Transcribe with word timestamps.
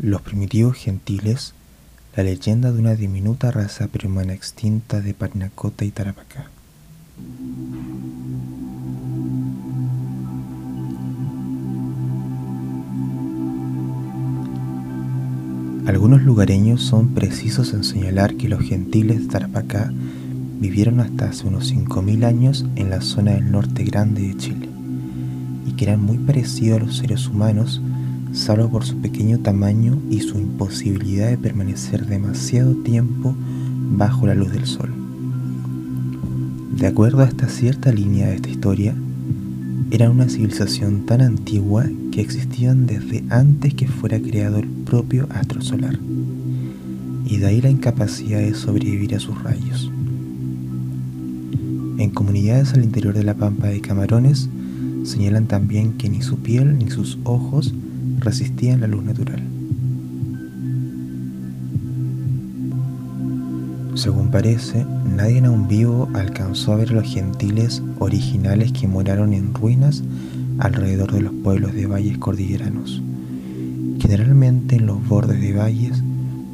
Los 0.00 0.22
primitivos 0.22 0.76
gentiles, 0.76 1.54
la 2.14 2.22
leyenda 2.22 2.70
de 2.70 2.78
una 2.78 2.94
diminuta 2.94 3.50
raza 3.50 3.88
prehumana 3.88 4.32
extinta 4.32 5.00
de 5.00 5.12
Parinacota 5.12 5.84
y 5.84 5.90
Tarapacá. 5.90 6.50
Algunos 15.84 16.22
lugareños 16.22 16.80
son 16.82 17.14
precisos 17.14 17.74
en 17.74 17.82
señalar 17.82 18.36
que 18.36 18.48
los 18.48 18.60
gentiles 18.60 19.22
de 19.22 19.26
Tarapacá 19.26 19.92
vivieron 20.60 21.00
hasta 21.00 21.30
hace 21.30 21.44
unos 21.48 21.72
5.000 21.74 22.24
años 22.24 22.66
en 22.76 22.90
la 22.90 23.00
zona 23.00 23.32
del 23.32 23.50
norte 23.50 23.82
grande 23.82 24.22
de 24.28 24.36
Chile 24.36 24.68
y 25.66 25.72
que 25.72 25.86
eran 25.86 26.00
muy 26.00 26.18
parecidos 26.18 26.80
a 26.80 26.84
los 26.84 26.96
seres 26.98 27.26
humanos 27.26 27.82
salvo 28.38 28.68
por 28.70 28.84
su 28.84 28.96
pequeño 28.98 29.40
tamaño 29.40 30.00
y 30.08 30.20
su 30.20 30.38
imposibilidad 30.38 31.28
de 31.28 31.38
permanecer 31.38 32.06
demasiado 32.06 32.72
tiempo 32.76 33.34
bajo 33.96 34.26
la 34.26 34.34
luz 34.34 34.52
del 34.52 34.64
sol. 34.64 34.90
De 36.76 36.86
acuerdo 36.86 37.22
a 37.22 37.26
esta 37.26 37.48
cierta 37.48 37.90
línea 37.90 38.28
de 38.28 38.36
esta 38.36 38.48
historia, 38.48 38.94
eran 39.90 40.12
una 40.12 40.28
civilización 40.28 41.04
tan 41.04 41.20
antigua 41.20 41.86
que 42.12 42.20
existían 42.20 42.86
desde 42.86 43.24
antes 43.28 43.74
que 43.74 43.88
fuera 43.88 44.20
creado 44.20 44.58
el 44.58 44.68
propio 44.68 45.26
astro 45.30 45.60
solar, 45.60 45.98
y 47.26 47.38
de 47.38 47.46
ahí 47.46 47.60
la 47.60 47.70
incapacidad 47.70 48.38
de 48.38 48.54
sobrevivir 48.54 49.16
a 49.16 49.20
sus 49.20 49.42
rayos. 49.42 49.90
En 51.98 52.10
comunidades 52.10 52.72
al 52.74 52.84
interior 52.84 53.14
de 53.14 53.24
la 53.24 53.34
pampa 53.34 53.66
de 53.66 53.80
Camarones 53.80 54.48
señalan 55.02 55.46
también 55.46 55.94
que 55.94 56.08
ni 56.08 56.22
su 56.22 56.36
piel 56.36 56.78
ni 56.78 56.88
sus 56.90 57.18
ojos 57.24 57.74
resistían 58.20 58.80
la 58.80 58.86
luz 58.86 59.04
natural. 59.04 59.42
Según 63.94 64.30
parece, 64.30 64.86
nadie 65.16 65.44
aún 65.44 65.66
vivo 65.66 66.08
alcanzó 66.14 66.72
a 66.72 66.76
ver 66.76 66.90
a 66.90 66.92
los 66.94 67.12
gentiles 67.12 67.82
originales 67.98 68.70
que 68.70 68.86
moraron 68.86 69.32
en 69.32 69.52
ruinas 69.52 70.04
alrededor 70.58 71.12
de 71.12 71.22
los 71.22 71.32
pueblos 71.32 71.74
de 71.74 71.86
valles 71.86 72.16
cordilleranos, 72.18 73.02
generalmente 73.98 74.76
en 74.76 74.86
los 74.86 75.04
bordes 75.08 75.40
de 75.40 75.52
valles, 75.52 76.02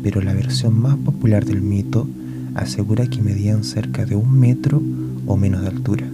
pero 0.03 0.23
la 0.23 0.33
versión 0.33 0.81
más 0.81 0.97
popular 0.97 1.45
del 1.45 1.61
mito 1.61 2.09
asegura 2.55 3.07
que 3.07 3.21
medían 3.21 3.63
cerca 3.63 4.07
de 4.07 4.17
un 4.17 4.41
metro 4.41 4.83
o 5.27 5.37
menos 5.37 5.61
de 5.61 5.69
altura, 5.69 6.07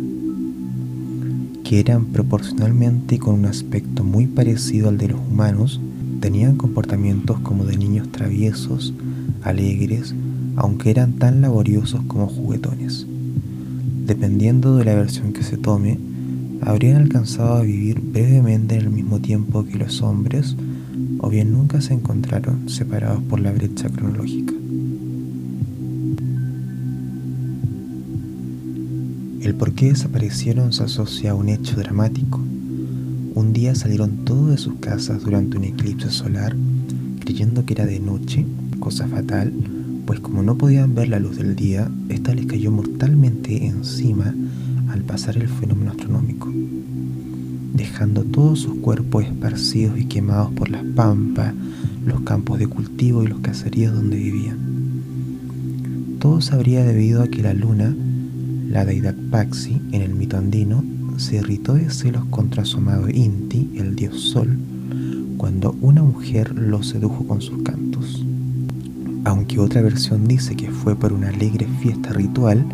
que 1.71 1.79
eran 1.79 2.07
proporcionalmente 2.07 3.21
con 3.21 3.37
un 3.37 3.45
aspecto 3.45 4.03
muy 4.03 4.27
parecido 4.27 4.89
al 4.89 4.99
de 4.99 5.07
los 5.07 5.21
humanos, 5.21 5.81
tenían 6.19 6.57
comportamientos 6.57 7.39
como 7.39 7.65
de 7.65 7.77
niños 7.77 8.11
traviesos, 8.11 8.93
alegres, 9.43 10.13
aunque 10.57 10.91
eran 10.91 11.13
tan 11.13 11.41
laboriosos 11.41 12.01
como 12.09 12.27
juguetones. 12.27 13.07
Dependiendo 14.05 14.79
de 14.79 14.85
la 14.85 14.97
versión 14.97 15.33
que 15.33 15.45
se 15.45 15.59
tome, 15.59 15.97
habrían 16.61 16.97
alcanzado 16.97 17.55
a 17.55 17.63
vivir 17.63 18.01
brevemente 18.01 18.75
en 18.75 18.81
el 18.81 18.91
mismo 18.91 19.21
tiempo 19.21 19.65
que 19.65 19.79
los 19.79 20.03
hombres, 20.03 20.57
o 21.21 21.31
bien 21.31 21.53
nunca 21.53 21.81
se 21.81 21.95
encontraron 21.95 22.69
separados 22.69 23.23
por 23.23 23.39
la 23.39 23.53
brecha 23.53 23.89
cronológica. 23.91 24.55
El 29.51 29.57
por 29.57 29.73
qué 29.73 29.89
desaparecieron 29.89 30.73
se 30.73 30.85
asocia 30.85 31.33
a 31.33 31.35
un 31.35 31.49
hecho 31.49 31.75
dramático. 31.75 32.39
Un 33.35 33.53
día 33.53 33.75
salieron 33.75 34.25
todos 34.25 34.51
de 34.51 34.59
sus 34.59 34.75
casas 34.75 35.25
durante 35.25 35.57
un 35.57 35.65
eclipse 35.65 36.09
solar, 36.09 36.55
creyendo 37.19 37.67
que 37.67 37.75
era 37.75 37.85
de 37.85 37.99
noche, 37.99 38.47
cosa 38.79 39.09
fatal, 39.09 39.53
pues 40.07 40.21
como 40.21 40.45
no 40.45 40.57
podían 40.57 40.95
ver 40.95 41.09
la 41.09 41.19
luz 41.19 41.37
del 41.37 41.57
día, 41.57 41.91
esta 42.09 42.33
les 42.33 42.47
cayó 42.47 42.71
mortalmente 42.71 43.67
encima 43.67 44.33
al 44.89 45.03
pasar 45.03 45.37
el 45.37 45.49
fenómeno 45.49 45.91
astronómico, 45.91 46.49
dejando 47.75 48.23
todos 48.23 48.61
sus 48.61 48.77
cuerpos 48.77 49.25
esparcidos 49.25 49.99
y 49.99 50.05
quemados 50.05 50.53
por 50.53 50.71
las 50.71 50.85
pampas, 50.85 51.55
los 52.07 52.21
campos 52.21 52.61
de 52.61 52.69
cultivo 52.69 53.25
y 53.25 53.27
los 53.27 53.41
caseríos 53.41 53.95
donde 53.95 54.17
vivían. 54.17 54.59
Todo 56.21 56.41
se 56.41 56.55
habría 56.55 56.85
debido 56.85 57.21
a 57.21 57.27
que 57.27 57.43
la 57.43 57.53
luna, 57.53 57.97
la 58.71 58.87
deidad 58.87 59.15
Paxi 59.31 59.83
en 59.93 60.01
el 60.01 60.15
mito 60.15 60.39
andino, 60.39 60.83
se 61.19 61.37
irritó 61.37 61.75
de 61.75 61.91
celos 61.91 62.25
contra 62.31 62.65
su 62.65 62.79
amado 62.79 63.11
Inti, 63.11 63.69
el 63.77 63.95
dios 63.95 64.19
Sol, 64.19 64.57
cuando 65.37 65.77
una 65.83 66.03
mujer 66.03 66.55
lo 66.57 66.83
sedujo 66.83 67.27
con 67.27 67.43
sus 67.43 67.63
cantos 67.63 68.25
aunque 69.25 69.61
otra 69.61 69.83
versión 69.83 70.27
dice 70.27 70.57
que 70.57 70.71
fue 70.71 70.97
por 70.97 71.13
una 71.13 71.29
alegre 71.29 71.67
fiesta 71.81 72.11
ritual 72.11 72.65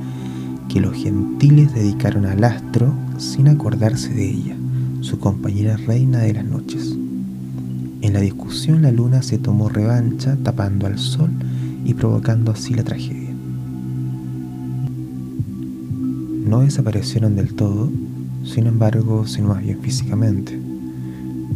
que 0.69 0.81
los 0.81 0.95
gentiles 0.95 1.75
dedicaron 1.75 2.27
al 2.27 2.45
astro 2.45 2.93
sin 3.19 3.49
acordarse 3.49 4.13
de 4.13 4.31
ella, 4.31 4.57
su 5.01 5.19
compañera 5.19 5.77
reina 5.77 6.19
de 6.19 6.35
las 6.35 6.45
noches. 6.45 6.97
En 8.03 8.13
la 8.13 8.21
discusión 8.21 8.83
la 8.83 8.93
luna 8.93 9.23
se 9.23 9.39
tomó 9.39 9.69
revancha 9.69 10.37
tapando 10.43 10.87
al 10.87 10.99
sol 10.99 11.31
y 11.85 11.95
provocando 11.95 12.53
así 12.53 12.75
la 12.75 12.85
tragedia. 12.85 13.26
No 16.47 16.61
desaparecieron 16.61 17.35
del 17.35 17.55
todo, 17.55 17.91
sin 18.45 18.69
embargo, 18.69 19.27
sino 19.27 19.49
más 19.49 19.65
bien 19.65 19.81
físicamente. 19.81 20.57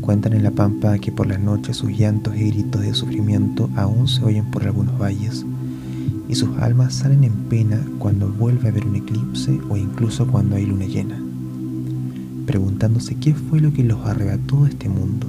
Cuentan 0.00 0.32
en 0.32 0.42
la 0.42 0.50
pampa 0.50 0.98
que 0.98 1.12
por 1.12 1.28
las 1.28 1.38
noches 1.38 1.76
sus 1.76 1.96
llantos 1.96 2.34
y 2.36 2.50
gritos 2.50 2.82
de 2.82 2.92
sufrimiento 2.92 3.70
aún 3.76 4.08
se 4.08 4.24
oyen 4.24 4.50
por 4.50 4.64
algunos 4.64 4.98
valles, 4.98 5.46
y 6.28 6.34
sus 6.34 6.58
almas 6.58 6.92
salen 6.92 7.22
en 7.22 7.34
pena 7.48 7.80
cuando 8.00 8.32
vuelve 8.32 8.66
a 8.66 8.72
haber 8.72 8.84
un 8.84 8.96
eclipse 8.96 9.60
o 9.68 9.76
incluso 9.76 10.26
cuando 10.26 10.56
hay 10.56 10.66
luna 10.66 10.86
llena, 10.86 11.22
preguntándose 12.44 13.14
qué 13.14 13.32
fue 13.32 13.60
lo 13.60 13.72
que 13.72 13.84
los 13.84 14.04
arrebató 14.04 14.64
de 14.64 14.70
este 14.70 14.88
mundo. 14.88 15.28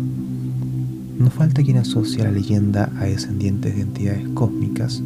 No 1.19 1.29
falta 1.29 1.61
quien 1.61 1.77
asocia 1.77 2.23
la 2.23 2.31
leyenda 2.31 2.91
a 2.97 3.03
descendientes 3.03 3.75
de 3.75 3.81
entidades 3.83 4.27
cósmicas, 4.29 5.03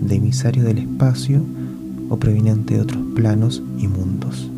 de 0.00 0.16
emisarios 0.16 0.64
del 0.64 0.78
espacio 0.78 1.44
o 2.12 2.18
provenientes 2.18 2.76
de 2.76 2.82
otros 2.82 3.02
planos 3.14 3.62
y 3.78 3.88
mundos. 3.88 4.50